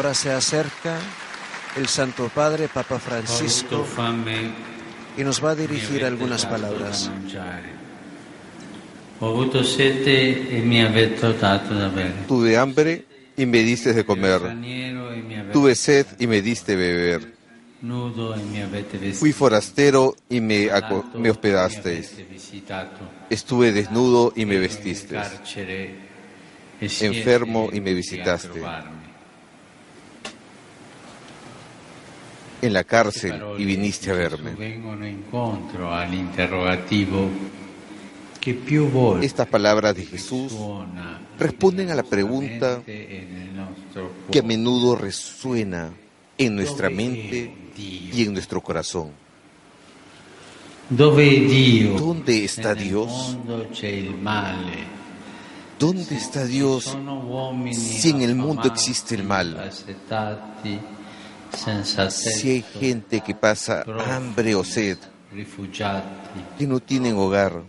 Ahora 0.00 0.14
se 0.14 0.30
acerca 0.30 0.98
el 1.76 1.86
Santo 1.86 2.30
Padre 2.34 2.68
Papa 2.68 2.98
Francisco 2.98 3.86
y 5.14 5.22
nos 5.22 5.44
va 5.44 5.50
a 5.50 5.54
dirigir 5.54 6.06
algunas 6.06 6.46
palabras. 6.46 7.10
Tuve 12.26 12.56
hambre 12.56 13.04
y 13.36 13.44
me 13.44 13.58
diste 13.58 13.92
de 13.92 14.06
comer. 14.06 14.40
Tuve 15.52 15.74
sed 15.74 16.06
y 16.18 16.26
me 16.26 16.40
diste 16.40 16.76
beber. 16.76 17.34
Fui 19.12 19.34
forastero 19.34 20.16
y 20.30 20.40
me, 20.40 20.70
me 21.18 21.28
hospedasteis. 21.28 22.14
Estuve 23.28 23.72
desnudo 23.72 24.32
y 24.34 24.46
me 24.46 24.56
vestisteis. 24.56 25.28
Enfermo 26.80 27.68
y 27.70 27.82
me 27.82 27.92
visitaste. 27.92 28.62
En 32.62 32.72
la 32.72 32.84
cárcel 32.84 33.40
y 33.58 33.64
viniste 33.64 34.10
a 34.10 34.14
verme. 34.14 34.52
Estas 39.22 39.46
palabras 39.48 39.94
de 39.94 40.06
Jesús 40.06 40.54
responden 41.38 41.90
a 41.90 41.94
la 41.94 42.02
pregunta 42.02 42.82
que 42.84 44.38
a 44.38 44.42
menudo 44.42 44.96
resuena 44.96 45.90
en 46.38 46.56
nuestra 46.56 46.88
mente 46.88 47.54
y 47.76 48.22
en 48.22 48.32
nuestro 48.32 48.62
corazón. 48.62 49.10
¿Dónde 50.90 52.44
está 52.44 52.74
Dios? 52.74 53.36
¿Dónde 55.78 56.14
está 56.16 56.44
Dios 56.44 56.96
si 57.72 58.10
en 58.10 58.22
el 58.22 58.34
mundo 58.34 58.64
existe 58.64 59.14
el 59.14 59.24
mal? 59.24 59.70
Si 62.10 62.50
hay 62.50 62.62
gente 62.62 63.20
que 63.20 63.34
pasa 63.34 63.84
hambre 64.08 64.54
o 64.54 64.64
sed, 64.64 64.98
que 66.58 66.66
no 66.66 66.80
tienen 66.80 67.16
hogar, 67.16 67.62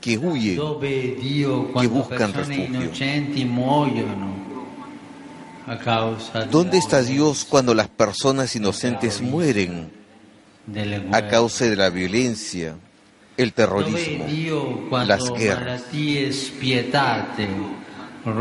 que 0.00 0.18
huyen, 0.18 0.60
que 0.80 1.86
buscan 1.86 2.32
refugio. 2.32 2.90
¿Dónde 6.50 6.78
está 6.78 7.02
Dios 7.02 7.44
cuando 7.44 7.74
las 7.74 7.88
personas 7.88 8.54
inocentes 8.56 9.20
mueren 9.20 9.90
a 11.12 11.28
causa 11.28 11.66
de 11.66 11.76
la 11.76 11.90
violencia, 11.90 12.76
el 13.36 13.52
terrorismo, 13.52 14.26
las 15.06 15.30
guerras? 15.32 15.84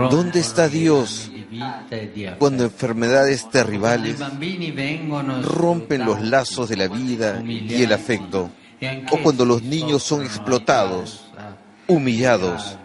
¿Dónde 0.10 0.40
está 0.40 0.68
Dios 0.68 1.32
cuando 2.38 2.64
enfermedades 2.64 3.50
terribles 3.50 4.20
rompen 5.44 6.06
los 6.06 6.22
lazos 6.22 6.70
de 6.70 6.78
la 6.78 6.88
vida 6.88 7.44
y 7.46 7.82
el 7.82 7.94
afecto? 7.94 8.52
¿O 9.12 9.18
cuando 9.24 9.46
los 9.46 9.64
niños 9.64 10.04
son 10.04 10.24
explotados, 10.24 11.32
humillados? 11.88 12.78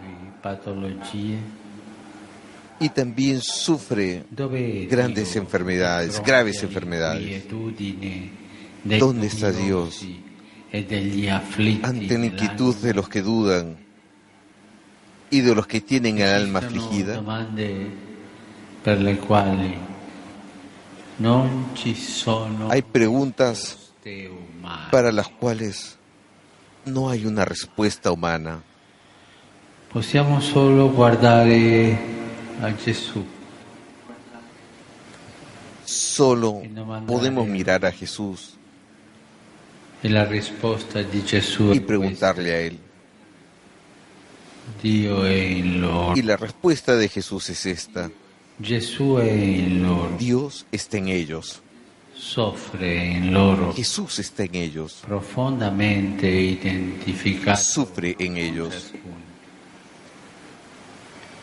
y 2.79 2.89
también 2.89 3.41
sufre 3.41 4.25
grandes 4.89 5.35
enfermedades, 5.35 6.21
graves 6.25 6.61
enfermedades. 6.63 7.45
¿Dónde 8.83 9.27
está 9.27 9.51
Dios 9.51 10.05
ante 11.83 12.17
la 12.17 12.25
inquietud 12.25 12.75
de 12.75 12.93
los 12.93 13.07
que 13.07 13.21
dudan 13.21 13.77
y 15.29 15.41
de 15.41 15.55
los 15.55 15.65
que 15.65 15.81
tienen 15.81 16.17
el 16.17 16.27
alma 16.27 16.59
afligida? 16.59 17.21
Hay 22.69 22.81
preguntas 22.81 23.93
para 24.91 25.11
las 25.11 25.29
cuales 25.29 25.97
no 26.85 27.09
hay 27.09 27.25
una 27.25 27.45
respuesta 27.45 28.11
humana. 28.11 28.61
Possiamo 29.91 30.41
solo 30.41 30.89
guardare 30.89 31.97
a 32.61 32.71
Gesù. 32.71 33.23
Solo 35.85 36.61
podemos 37.07 37.47
mirar 37.47 37.85
a 37.85 37.91
Jesús 37.91 38.57
y 40.03 41.79
preguntarle 41.79 42.53
a 42.53 42.59
Él. 42.61 42.79
Y 44.83 46.21
la 46.21 46.35
respuesta 46.37 46.95
de 46.95 47.07
Jesús 47.07 47.49
es 47.49 47.65
esta. 47.65 48.09
Dios 50.19 50.65
está 50.71 50.97
en 50.97 51.07
ellos. 51.07 51.61
Jesús 53.75 54.19
está 54.19 54.43
en 54.43 54.55
ellos. 54.55 55.03
Sufre 57.55 58.15
en 58.19 58.37
ellos 58.37 58.93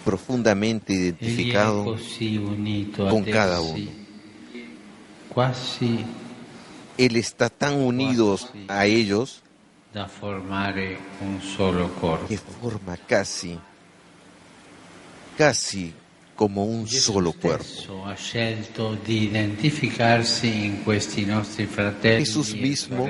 profundamente 0.05 0.93
identificado 0.93 1.97
con 2.97 3.25
cada 3.25 3.61
uno. 3.61 3.91
Él 6.99 7.17
está 7.17 7.49
tan 7.49 7.77
unido 7.77 8.39
a 8.69 8.87
ellos 8.87 9.43
que 12.29 12.39
forma 12.39 12.97
casi, 13.07 13.59
casi 15.37 15.95
como 16.41 16.65
un 16.65 16.89
solo 16.89 17.35
cuerpo. 17.35 17.67
Jesús 22.03 22.55
mismo 22.55 23.09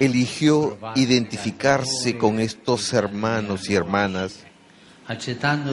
eligió 0.00 0.78
identificarse 0.94 2.16
con 2.16 2.40
estos 2.40 2.94
hermanos 2.94 3.68
y 3.68 3.74
hermanas 3.74 4.46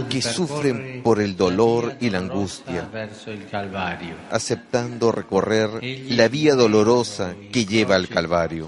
que 0.09 0.21
sufren 0.21 1.01
por 1.03 1.21
el 1.21 1.37
dolor 1.37 1.95
y 2.01 2.09
la 2.09 2.17
angustia, 2.17 2.89
aceptando 4.29 5.13
recorrer 5.13 5.69
la 6.09 6.27
vía 6.27 6.53
dolorosa 6.53 7.33
que 7.53 7.65
lleva 7.65 7.95
al 7.95 8.09
Calvario. 8.09 8.67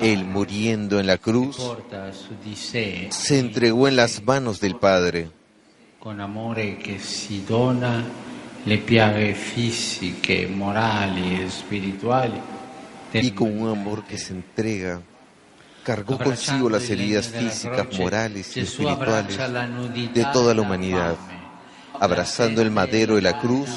Él 0.00 0.24
muriendo 0.26 1.00
en 1.00 1.06
la 1.08 1.18
cruz 1.18 1.56
se 3.10 3.38
entregó 3.40 3.88
en 3.88 3.96
las 3.96 4.22
manos 4.22 4.60
del 4.60 4.76
Padre. 4.76 5.39
Con 6.00 6.18
amore 6.18 6.78
que 6.78 6.98
si 6.98 7.44
dona 7.46 8.02
le 8.64 8.78
piaghe 8.78 9.34
fisiche, 9.34 10.46
morali 10.46 11.42
e 11.42 11.50
spirituali. 11.50 12.40
Y 13.12 13.32
con 13.32 13.60
un 13.60 13.68
amor 13.68 14.04
que 14.04 14.16
se 14.16 14.32
entrega 14.32 15.02
cargó 15.82 16.16
consigo 16.16 16.70
las 16.70 16.88
heridas 16.88 17.28
físicas, 17.28 17.86
morales 17.98 18.56
y 18.56 18.60
espirituales 18.60 19.36
de 20.14 20.24
toda 20.32 20.54
la 20.54 20.62
humanidad. 20.62 21.16
Abrazando 21.98 22.62
el 22.62 22.70
madero 22.70 23.18
y 23.18 23.20
la 23.20 23.38
cruz, 23.38 23.68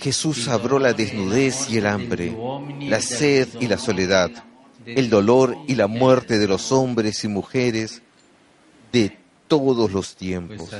Jesús 0.00 0.48
abrió 0.48 0.78
la 0.78 0.94
desnudez 0.94 1.68
y 1.68 1.76
el 1.76 1.86
hambre, 1.86 2.34
la 2.80 3.02
sed 3.02 3.46
y 3.60 3.66
la 3.66 3.76
soledad, 3.76 4.30
el 4.86 5.10
dolor 5.10 5.54
y 5.66 5.74
la 5.74 5.86
muerte 5.86 6.38
de 6.38 6.48
los 6.48 6.72
hombres 6.72 7.24
y 7.24 7.28
mujeres 7.28 8.00
de 8.90 9.18
todos 9.48 9.92
los 9.92 10.16
tiempos. 10.16 10.70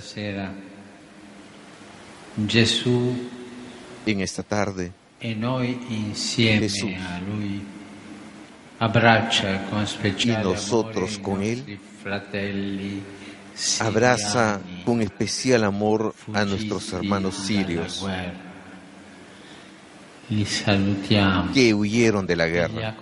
En 4.06 4.21
esta 4.21 4.43
tarde, 4.43 4.93
Jesús 5.21 6.91
y 10.25 10.28
nosotros 10.28 11.19
con 11.19 11.43
Él 11.43 11.78
abraza 13.80 14.60
con 14.84 15.03
especial 15.03 15.65
amor 15.65 16.15
a 16.33 16.45
nuestros 16.45 16.92
hermanos 16.92 17.34
sirios 17.34 18.07
que 21.53 21.74
huyeron 21.74 22.27
de 22.27 22.36
la 22.36 22.47
guerra. 22.47 22.95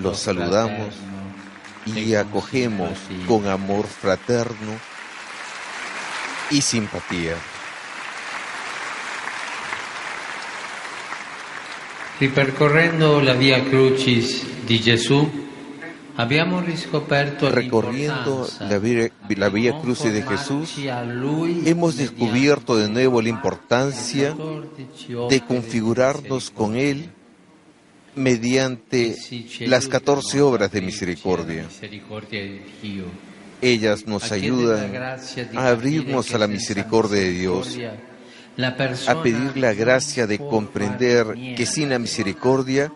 Los 0.00 0.18
saludamos 0.18 0.94
y 1.86 2.14
acogemos 2.14 2.98
con 3.26 3.46
amor 3.46 3.86
fraterno 3.86 4.72
y 6.50 6.60
simpatía. 6.62 7.34
Ripercorrendo 12.20 13.22
la 13.22 13.32
via 13.32 13.64
Crucis 13.64 14.44
di 14.66 14.78
Gesù, 14.78 15.26
riscoperto 16.66 17.48
Recorriendo 17.48 18.46
la 18.58 18.78
vía, 18.78 19.10
la 19.26 19.48
vía 19.48 19.80
Crucis 19.80 20.12
de 20.12 20.20
Jesús, 20.20 20.74
hemos 21.64 21.96
descubierto 21.96 22.76
de 22.76 22.90
nuevo 22.90 23.22
la 23.22 23.30
importancia 23.30 24.36
de 25.30 25.40
configurarnos 25.40 26.50
con 26.50 26.76
Él 26.76 27.08
mediante 28.16 29.16
las 29.60 29.88
14 29.88 30.42
obras 30.42 30.70
de 30.72 30.82
misericordia. 30.82 31.68
Ellas 33.62 34.06
nos 34.06 34.30
ayudan 34.30 34.94
a 35.56 35.68
abrirnos 35.68 36.34
a 36.34 36.38
la 36.38 36.48
misericordia 36.48 37.18
de 37.18 37.30
Dios 37.30 37.78
a 38.64 39.22
pedir 39.22 39.56
la 39.56 39.74
gracia 39.74 40.26
de 40.26 40.38
comprender 40.38 41.54
que 41.56 41.66
sin 41.66 41.90
la 41.90 41.98
misericordia 41.98 42.92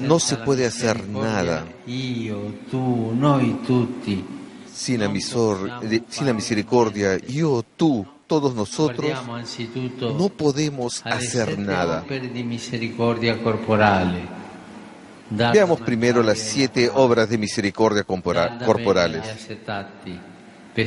no 0.00 0.18
se 0.18 0.36
puede 0.36 0.66
hacer 0.66 1.06
nada. 1.08 1.64
Sin 4.72 5.00
la, 5.00 5.12
sin 6.08 6.26
la 6.26 6.32
misericordia, 6.34 7.18
yo, 7.18 7.64
tú, 7.76 8.06
todos 8.26 8.54
nosotros, 8.54 9.10
no 10.00 10.28
podemos 10.28 11.04
hacer 11.06 11.58
nada. 11.58 12.04
Veamos 15.30 15.80
primero 15.80 16.22
las 16.22 16.38
siete 16.38 16.90
obras 16.92 17.28
de 17.28 17.38
misericordia 17.38 18.04
corporales. 18.04 19.22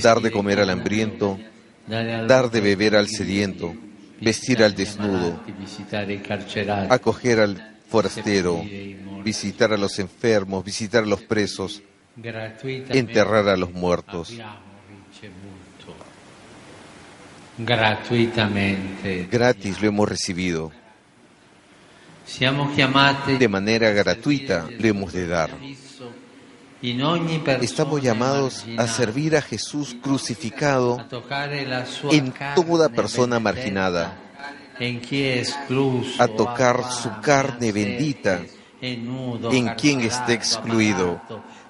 Dar 0.02 0.22
de 0.22 0.32
comer 0.32 0.60
al 0.60 0.70
hambriento, 0.70 1.40
dar 1.88 2.52
de 2.52 2.62
beber 2.62 2.96
al 2.96 3.08
sediento, 3.08 3.74
vestir 4.22 4.64
al 4.64 4.76
desnudo, 4.76 5.40
acoger 6.90 7.40
al 7.40 7.78
forastero, 7.90 8.64
visitar 9.24 9.74
a 9.74 9.78
los 9.78 10.00
enfermos, 10.00 10.64
visitar 10.64 11.04
a 11.04 11.08
los 11.08 11.22
presos, 11.22 11.82
enterrar 12.90 13.48
a 13.48 13.58
los 13.58 13.72
muertos. 13.74 14.34
Gratis 19.32 19.82
lo 19.82 19.88
hemos 19.88 20.08
recibido. 20.08 20.72
De 23.38 23.48
manera 23.48 23.90
gratuita 23.90 24.68
lo 24.78 24.88
hemos 24.88 25.14
de 25.14 25.28
dar. 25.28 25.50
Estamos 26.82 28.02
llamados 28.02 28.66
a 28.78 28.88
servir 28.88 29.36
a 29.36 29.42
Jesús 29.42 29.96
crucificado 30.02 31.06
en 32.12 32.34
toda 32.56 32.88
persona 32.88 33.40
marginada, 33.40 34.18
a 36.20 36.28
tocar 36.28 36.90
su 36.92 37.12
carne 37.22 37.74
bendita 37.74 38.42
en 38.82 39.68
quien 39.76 40.02
esté 40.02 40.34
excluido, 40.34 41.22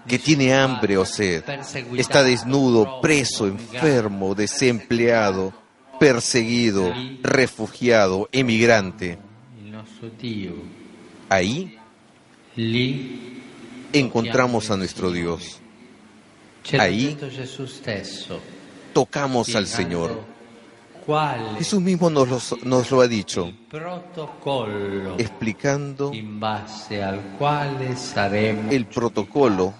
que 0.07 0.19
tiene 0.19 0.53
hambre 0.53 0.97
o 0.97 1.05
sed, 1.05 1.43
está 1.97 2.23
desnudo, 2.23 3.01
preso, 3.01 3.47
enfermo, 3.47 4.35
desempleado, 4.35 5.53
perseguido, 5.99 6.93
refugiado, 7.23 8.29
emigrante. 8.31 9.17
Ahí 11.29 11.79
encontramos 13.93 14.69
a 14.71 14.77
nuestro 14.77 15.11
Dios. 15.11 15.59
Ahí 16.77 17.17
tocamos 18.93 19.55
al 19.55 19.67
Señor. 19.67 20.23
Jesús 21.57 21.81
mismo 21.81 22.09
nos 22.09 22.27
lo, 22.29 22.39
nos 22.63 22.91
lo 22.91 23.01
ha 23.01 23.07
dicho, 23.07 23.51
explicando 25.17 26.11
el 28.69 28.85
protocolo 28.85 29.73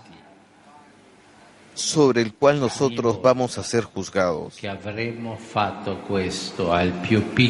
sobre 1.76 2.22
el 2.22 2.34
cual 2.34 2.60
nosotros 2.60 3.22
vamos 3.22 3.58
a 3.58 3.64
ser 3.64 3.84
juzgados. 3.84 4.58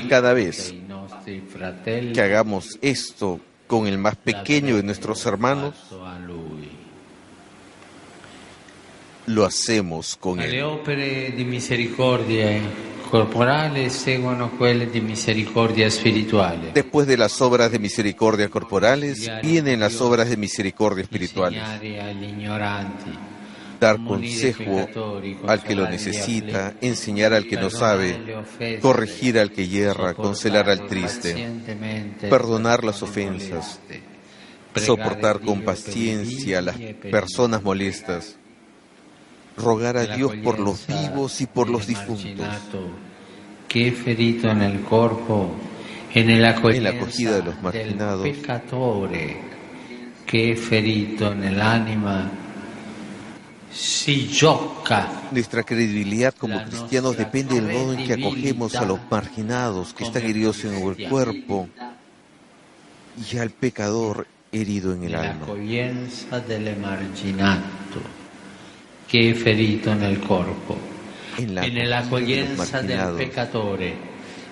Cada 0.09 0.33
vez 0.33 0.75
que 2.13 2.21
hagamos 2.21 2.79
esto 2.81 3.39
con 3.67 3.87
el 3.87 3.97
más 3.97 4.15
pequeño 4.15 4.75
de 4.75 4.83
nuestros 4.83 5.25
hermanos, 5.25 5.75
lo 9.29 9.45
hacemos 9.45 10.15
con 10.15 10.39
él. 10.39 10.51
Después 16.73 17.07
de 17.07 17.17
las 17.17 17.41
obras 17.41 17.71
de 17.71 17.79
misericordia 17.79 18.49
corporales, 18.49 19.31
vienen 19.43 19.79
las 19.79 20.01
obras 20.01 20.29
de 20.29 20.37
misericordia 20.37 21.03
espirituales 21.03 21.63
dar 23.79 24.03
consejo 24.03 24.89
al 25.47 25.63
que 25.63 25.73
lo 25.73 25.87
necesita, 25.87 26.73
enseñar 26.81 27.33
al 27.33 27.47
que 27.47 27.55
no 27.55 27.69
sabe, 27.69 28.17
corregir 28.81 29.39
al 29.39 29.53
que 29.53 29.69
hierra, 29.69 30.15
consolar 30.15 30.69
al 30.69 30.85
triste, 30.85 31.47
perdonar 32.29 32.83
las 32.83 33.01
ofensas, 33.01 33.79
soportar 34.75 35.39
con 35.39 35.61
paciencia 35.61 36.59
a 36.59 36.61
las 36.61 36.75
personas 36.77 37.63
molestas, 37.63 38.38
rogar 39.59 39.97
a 39.97 40.15
Dios 40.15 40.33
por 40.43 40.59
los 40.59 40.87
vivos 40.87 41.41
y 41.41 41.45
por 41.45 41.69
los 41.69 41.85
difuntos. 41.85 42.47
Ferito 43.69 44.49
en 44.49 44.61
el 44.63 44.79
cuerpo, 44.81 45.51
en 46.13 46.41
la 46.41 46.49
acogida 46.49 47.35
de 47.35 47.43
los 47.43 47.61
marginados, 47.61 48.27
que 50.25 50.55
ferito 50.55 51.31
en 51.31 51.43
el 51.43 51.61
ánima. 51.61 52.31
Nuestra 55.31 55.61
credibilidad 55.63 56.33
como 56.33 56.63
cristianos 56.63 57.15
depende 57.15 57.61
del 57.61 57.71
modo 57.71 57.93
en 57.93 58.05
que 58.05 58.13
acogemos 58.13 58.75
a 58.75 58.85
los 58.85 58.99
marginados 59.11 59.93
que 59.93 60.05
están 60.05 60.23
heridos 60.23 60.63
en 60.65 60.73
el 60.73 61.07
cuerpo 61.07 61.69
y 63.31 63.37
al 63.37 63.51
pecador 63.51 64.25
herido 64.51 64.93
en 64.93 65.03
el 65.03 65.15
alma. 65.15 65.45
Que 69.09 69.33
ferito 69.33 69.95
nel 69.95 70.19
corpo, 70.19 70.77
en 71.37 71.55
la 71.89 71.99
acogida 71.99 73.11
del 73.11 73.17
pecador 73.17 73.79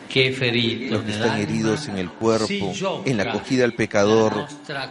que 0.10 0.32
los 0.90 1.04
que 1.04 1.12
están 1.12 1.40
heridos 1.40 1.88
en 1.88 1.98
el 1.98 2.10
cuerpo, 2.10 2.74
en 3.06 3.18
la 3.18 3.24
acogida 3.24 3.66
al 3.66 3.74
pecador 3.74 4.48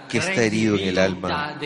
que 0.09 0.19
está 0.19 0.43
herido 0.43 0.77
en 0.79 0.89
el 0.89 0.99
alma. 0.99 1.59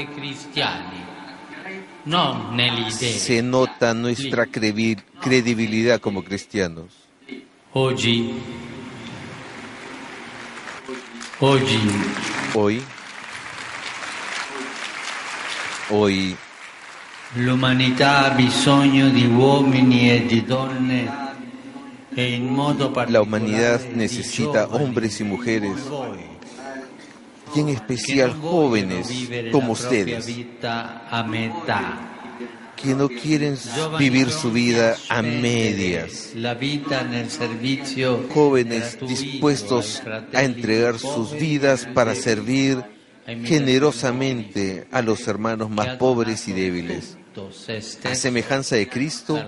se 2.99 3.43
nota 3.43 3.93
nuestra 3.93 4.47
credibilidad 4.47 6.00
como 6.00 6.25
cristianos. 6.25 6.87
Hoy, 7.73 8.35
hoy, 12.55 12.82
hoy, 15.91 16.37
La 23.08 23.22
humanidad 23.22 23.80
necesita 23.94 24.66
hombres 24.66 25.20
y 25.20 25.25
mujeres 25.25 25.76
y 27.54 27.60
en 27.60 27.68
especial 27.68 28.32
jóvenes 28.32 29.28
como 29.52 29.72
ustedes, 29.72 30.26
que 32.76 32.94
no 32.96 33.08
quieren 33.08 33.56
vivir 33.96 34.30
su 34.30 34.50
vida 34.50 34.96
a 35.08 35.22
medias, 35.22 36.32
jóvenes 38.34 38.99
dispuestos 39.06 40.02
a 40.34 40.42
entregar 40.42 40.99
sus 40.99 41.32
vidas 41.32 41.87
para 41.94 42.16
servir 42.16 42.82
generosamente 43.44 44.88
a 44.90 45.02
los 45.02 45.28
hermanos 45.28 45.70
más 45.70 45.96
pobres 45.96 46.49
y 46.49 46.52
débiles, 46.52 47.16
a 48.04 48.14
semejanza 48.14 48.76
de 48.76 48.88
Cristo 48.88 49.38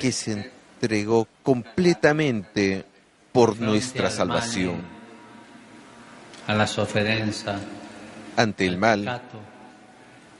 que 0.00 0.12
se 0.12 0.52
entregó 0.80 1.26
completamente 1.42 2.84
por 3.32 3.58
nuestra 3.60 4.10
salvación. 4.10 4.82
Ante 8.36 8.66
el 8.66 8.78
mal, 8.78 9.22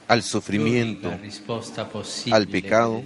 al 0.09 0.23
sufrimiento, 0.23 1.15
al 2.31 2.47
pecado, 2.47 3.03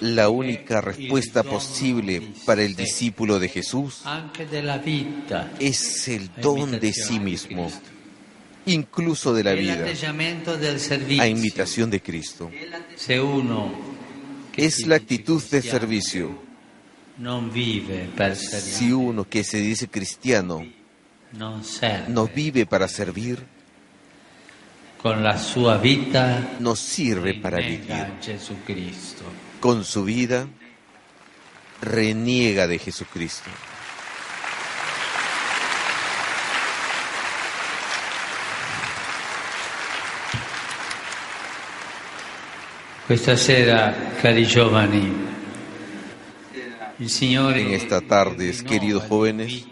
la 0.00 0.28
única 0.28 0.80
respuesta 0.82 1.42
posible 1.42 2.34
para 2.44 2.62
el 2.62 2.76
discípulo 2.76 3.38
de 3.38 3.48
Jesús 3.48 4.02
es 5.58 6.08
el 6.08 6.30
don 6.42 6.78
de 6.78 6.92
sí 6.92 7.18
mismo, 7.18 7.70
incluso 8.68 9.32
de 9.34 9.44
la 9.44 9.52
vida, 9.54 9.86
a 11.18 11.26
imitación 11.26 11.90
de 11.90 12.00
Cristo. 12.00 12.50
Es 14.56 14.86
la 14.86 14.96
actitud 14.96 15.42
de 15.50 15.62
servicio. 15.62 16.38
Si 18.50 18.92
uno 18.92 19.28
que 19.28 19.44
se 19.44 19.58
dice 19.58 19.88
cristiano 19.88 20.66
no 22.08 22.26
vive 22.28 22.66
para 22.66 22.88
servir, 22.88 23.44
con 25.00 25.22
la 25.22 25.38
sua 25.38 25.78
vita 25.78 26.56
no 26.58 26.74
sirve 26.74 27.34
para 27.34 27.58
vivir. 27.58 28.12
Con 29.60 29.84
su 29.84 30.04
vida 30.04 30.48
reniega 31.80 32.66
de 32.66 32.78
Jesucristo. 32.78 33.50
Questa 43.08 43.38
sera, 43.38 44.12
cari 44.20 44.44
giovani, 44.44 45.10
en 46.98 47.72
esta 47.72 48.02
tarde, 48.02 48.54
queridos 48.68 49.04
jóvenes, 49.04 49.64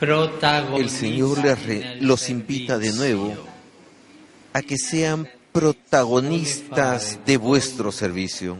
el 0.00 0.88
Señor 0.88 1.38
los 2.00 2.30
invita 2.30 2.78
de 2.78 2.94
nuevo 2.94 3.36
a 4.54 4.62
que 4.62 4.78
sean 4.78 5.28
protagonistas 5.52 7.18
de 7.26 7.36
vuestro 7.36 7.92
servicio. 7.92 8.56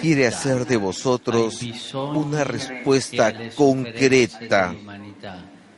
Quiere 0.00 0.26
hacer 0.28 0.66
de 0.66 0.76
vosotros 0.76 1.60
una 1.92 2.44
respuesta 2.44 3.34
concreta 3.56 4.72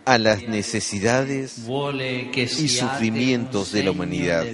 a 0.07 0.19
las 0.19 0.45
necesidades 0.45 1.67
y 2.39 2.69
sufrimientos 2.69 3.73
de 3.73 3.83
la 3.83 3.91
humanidad. 3.91 4.47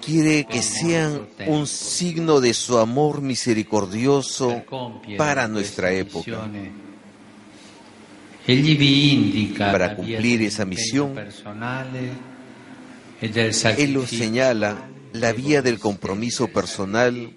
Quiere 0.00 0.44
que 0.44 0.62
sean 0.62 1.26
un 1.48 1.66
signo 1.66 2.40
de 2.40 2.54
su 2.54 2.78
amor 2.78 3.22
misericordioso 3.22 4.62
para 5.18 5.48
nuestra 5.48 5.92
época. 5.92 6.48
Para 9.58 9.96
cumplir 9.96 10.42
esa 10.42 10.64
misión, 10.64 11.18
Él 13.20 13.92
los 13.92 14.10
señala 14.10 14.88
la 15.12 15.32
vía 15.32 15.60
del 15.60 15.80
compromiso 15.80 16.46
personal 16.48 17.32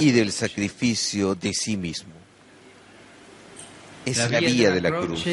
y 0.00 0.10
del 0.10 0.32
sacrificio 0.32 1.36
de 1.36 1.54
sí 1.54 1.76
mismo. 1.76 2.21
Es 4.04 4.30
la 4.30 4.40
vía 4.40 4.70
de 4.70 4.80
la 4.80 4.90
cruz. 4.90 5.24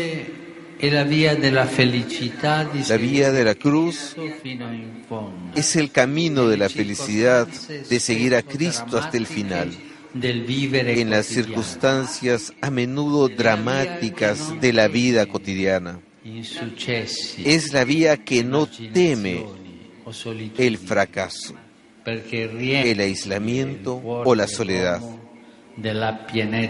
La 2.88 2.97
vía 2.97 3.31
de 3.31 3.43
la 3.43 3.55
cruz 3.55 4.15
es 5.55 5.75
el 5.75 5.91
camino 5.91 6.47
de 6.47 6.57
la 6.57 6.69
felicidad 6.69 7.47
de 7.47 7.99
seguir 7.99 8.35
a 8.35 8.41
Cristo 8.43 8.97
hasta 8.97 9.17
el 9.17 9.25
final. 9.25 9.71
en 10.13 11.09
las 11.09 11.25
circunstancias 11.25 12.53
a 12.61 12.71
menudo 12.71 13.27
dramáticas 13.27 14.59
de 14.61 14.73
la 14.73 14.88
vida 14.88 15.25
cotidiana. 15.25 15.99
Es 16.23 17.73
la 17.73 17.83
vía 17.83 18.23
que 18.23 18.43
no 18.43 18.67
teme 18.67 19.45
el 20.57 20.77
fracaso, 20.77 21.55
el 22.05 22.99
aislamiento 22.99 24.01
o 24.03 24.33
la 24.33 24.47
soledad, 24.47 25.01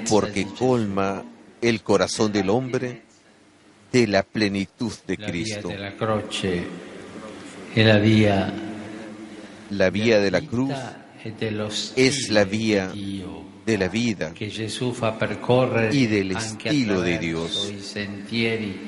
porque 0.09 0.47
colma 0.57 1.23
el 1.61 1.81
corazón 1.81 2.31
del 2.31 2.49
hombre 2.49 3.01
de 3.91 4.07
la 4.07 4.23
plenitud 4.23 4.93
de 5.07 5.17
Cristo. 5.17 5.69
La 9.71 9.89
vía 9.89 10.19
de 10.19 10.31
la 10.31 10.41
cruz 10.41 10.73
es 11.95 12.29
la 12.29 12.43
vía 12.45 12.91
de 13.65 13.77
la 13.77 13.87
vida 13.87 14.33
y 15.91 16.07
del 16.07 16.31
estilo 16.31 17.01
de 17.01 17.19
Dios 17.19 17.73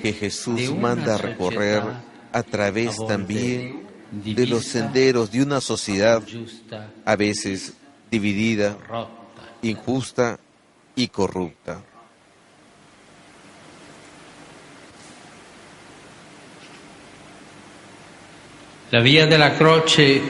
que 0.02 0.14
Jesús 0.18 0.74
manda 0.76 1.16
a 1.16 1.18
recorrer 1.18 1.84
a 2.32 2.44
través 2.44 2.98
también 3.08 3.84
de 4.12 4.48
los 4.48 4.66
senderos 4.66 5.32
de 5.32 5.42
una 5.44 5.62
sociedad 5.62 6.24
a 7.06 7.16
veces 7.16 7.74
dividida, 8.10 8.78
injusta 9.62 10.40
y 10.96 11.08
corrupta. 11.08 11.84
La 18.94 19.00
vía 19.00 19.26
de 19.26 19.38
la 19.38 19.54
croce 19.54 20.22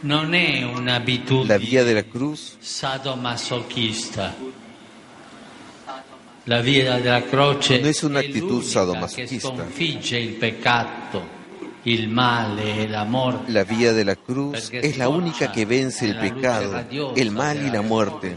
non 0.00 0.34
è 0.34 0.62
un'abitudine 0.62 1.46
la 1.46 1.56
via 1.56 1.84
della 1.84 2.04
cruz 2.04 2.56
sadomasochista. 2.58 4.36
La 6.44 6.60
via 6.60 6.98
della 6.98 7.22
croce 7.22 7.80
no 7.80 7.88
es 7.88 8.02
una 8.02 8.18
actitud 8.18 8.62
sadomasochista. 8.62 9.54
sconfigge 9.54 10.18
il 10.18 10.34
peccato, 10.34 11.26
il 11.84 12.10
male 12.10 12.80
e 12.80 12.86
la 12.86 13.04
morte. 13.04 13.50
La 13.52 13.64
vía 13.64 13.94
de 13.94 14.04
la 14.04 14.16
cruz 14.16 14.68
es 14.70 14.98
la 14.98 15.08
única 15.08 15.50
que 15.50 15.64
vence 15.64 16.04
el 16.04 16.18
pecado, 16.18 16.84
el 17.16 17.30
mal 17.30 17.64
y 17.64 17.70
la 17.70 17.80
muerte, 17.80 18.36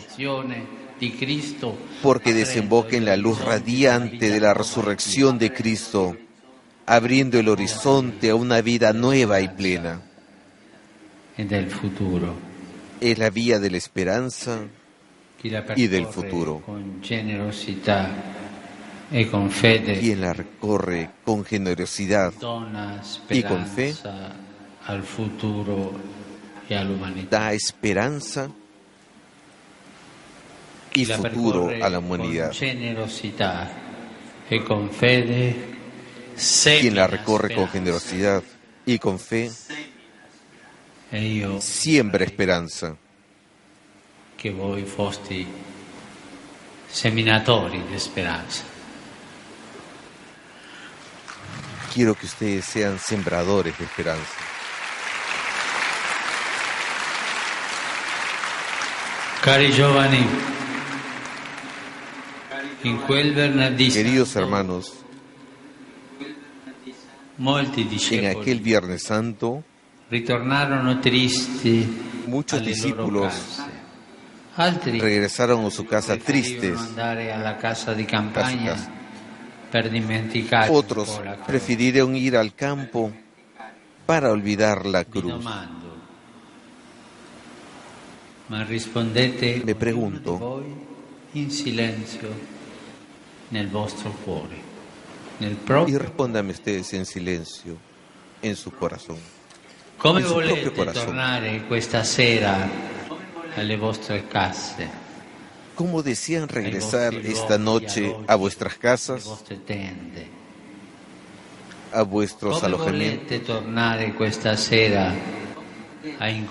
porque 2.01 2.33
desemboca 2.33 2.95
en 2.95 3.03
la 3.03 3.17
luz 3.17 3.37
radiante 3.37 4.29
de 4.29 4.39
la 4.39 4.53
resurrección 4.53 5.37
de 5.37 5.51
Cristo 5.51 6.15
abriendo 6.85 7.39
el 7.39 7.49
horizonte 7.49 8.29
a 8.29 8.35
una 8.35 8.61
vida 8.61 8.93
nueva 8.93 9.41
y 9.41 9.47
plena. 9.47 10.01
Es 13.01 13.17
la 13.17 13.29
vía 13.29 13.59
de 13.59 13.71
la 13.71 13.77
esperanza 13.77 14.59
y 15.75 15.87
del 15.87 16.05
futuro. 16.07 16.63
E 19.11 19.29
Quien 19.99 20.21
la 20.21 20.33
recorre 20.33 21.11
con 21.23 21.45
generosidad 21.45 22.33
y 23.29 23.43
con 23.43 23.65
fe 23.67 23.93
al 24.87 25.03
futuro 25.03 25.93
e 26.67 27.27
da 27.29 27.53
esperanza 27.53 28.49
y 30.93 31.05
futuro 31.05 31.69
a 31.69 31.89
la 31.89 31.99
humanidad. 31.99 32.51
E 34.47 34.63
con 34.63 34.89
fede 34.89 35.74
quien 36.35 36.95
la 36.95 37.07
recorre 37.07 37.53
con 37.53 37.67
generosidad 37.67 38.43
y 38.85 38.99
con 38.99 39.19
fe, 39.19 39.51
siembra 41.59 42.23
esperanza. 42.23 42.95
Que 44.35 44.51
voi 44.51 44.83
fosti 44.83 45.47
seminatori 46.87 47.81
de 47.89 47.95
esperanza. 47.95 48.63
Quiero 51.93 52.13
que 52.13 52.25
ustedes 52.25 52.65
sean 52.65 52.99
sembradores 52.99 53.77
de 53.77 53.85
esperanza. 53.85 54.35
Cari 59.41 59.71
giovani, 59.71 60.25
Queridos 63.77 64.35
hermanos, 64.35 65.04
en 67.37 68.37
aquel 68.37 68.59
Viernes 68.59 69.03
Santo, 69.03 69.63
muchos 72.27 72.65
discípulos 72.65 73.61
regresaron 74.57 75.65
a 75.65 75.71
su 75.71 75.85
casa 75.85 76.17
tristes. 76.17 76.79
Otros 80.69 81.21
prefirieron 81.45 82.15
ir 82.15 82.37
al 82.37 82.53
campo 82.53 83.11
para 84.05 84.31
olvidar 84.31 84.85
la 84.85 85.03
cruz. 85.03 85.43
Me 88.47 89.75
pregunto, 89.75 90.63
in 91.33 91.51
silenzio 91.51 92.29
nel 93.49 93.67
vostro 93.67 94.11
cuore 94.23 94.64
y 95.39 95.97
respóndame 95.97 96.51
ustedes 96.51 96.93
en 96.93 97.05
silencio 97.05 97.77
en 98.41 98.55
su 98.55 98.71
corazón. 98.71 99.17
Come 99.97 100.23
volete 100.23 100.69
tornare 100.69 101.65
questa 101.67 102.03
sera 102.03 102.69
alle 103.55 103.77
vostre 103.77 104.23
case? 104.25 104.87
¿Cómo 105.75 106.01
desean 106.01 106.47
regresar 106.47 107.13
esta 107.15 107.57
noche 107.57 108.15
a 108.27 108.35
vuestras 108.35 108.75
casas, 108.75 109.43
a 111.91 112.01
vuestros 112.03 112.63
alojamientos? 112.63 113.41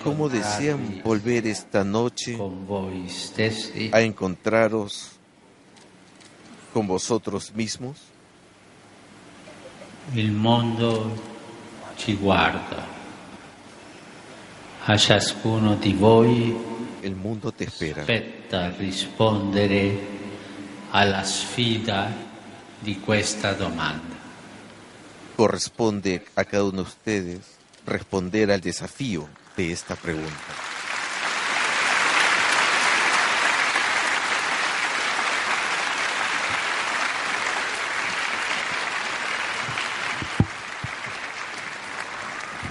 ¿Cómo 0.03 0.29
desean 0.29 1.01
volver 1.03 1.47
esta 1.47 1.83
noche 1.83 2.37
a 3.91 4.01
encontraros 4.01 5.11
con 6.73 6.87
vosotros 6.87 7.53
mismos? 7.55 8.14
Il 10.13 10.31
mondo 10.31 11.33
ci 11.95 12.15
guarda. 12.15 12.93
A 14.87 14.97
ciascuno 14.97 15.75
di 15.75 15.93
voi 15.93 16.55
il 17.01 17.15
mondo 17.15 17.51
ti 17.51 17.67
spera. 17.67 18.01
Aspetta 18.01 18.71
rispondere 18.77 20.13
alla 20.91 21.23
sfida 21.23 22.11
di 22.79 22.99
questa 22.99 23.53
domanda. 23.53 24.13
Corresponde 25.35 26.25
a 26.35 26.45
cada 26.45 26.63
uno 26.63 26.71
de 26.71 26.81
ustedes 26.81 27.39
responder 27.85 28.51
al 28.51 28.59
desafío 28.59 29.27
de 29.55 29.71
esta 29.71 29.95
pregunta. 29.95 30.74